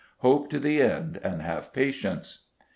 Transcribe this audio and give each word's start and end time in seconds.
Hope 0.21 0.49
to 0.49 0.57
the 0.57 0.81
end 0.81 1.19
and 1.23 1.43
have 1.43 1.71
pacience." 1.73 2.45